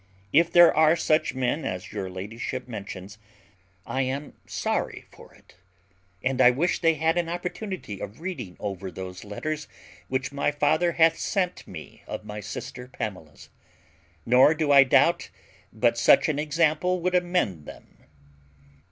If 0.33 0.51
there 0.51 0.75
are 0.75 0.95
such 0.95 1.35
men 1.35 1.63
as 1.63 1.91
your 1.91 2.09
ladyship 2.09 2.67
mentions, 2.67 3.19
I 3.85 4.01
am 4.01 4.33
sorry 4.47 5.05
for 5.11 5.31
it; 5.35 5.53
and 6.23 6.41
I 6.41 6.49
wish 6.49 6.79
they 6.79 6.95
had 6.95 7.19
an 7.19 7.29
opportunity 7.29 7.99
of 8.01 8.19
reading 8.19 8.57
over 8.59 8.89
those 8.89 9.23
letters 9.23 9.67
which 10.07 10.31
my 10.31 10.49
father 10.49 10.93
hath 10.93 11.19
sent 11.19 11.67
me 11.67 12.01
of 12.07 12.25
my 12.25 12.39
sister 12.39 12.87
Pamela's; 12.87 13.49
nor 14.25 14.55
do 14.55 14.71
I 14.71 14.83
doubt 14.83 15.29
but 15.71 15.99
such 15.99 16.27
an 16.29 16.39
example 16.39 16.99
would 17.01 17.13
amend 17.13 17.67
them." 17.67 17.97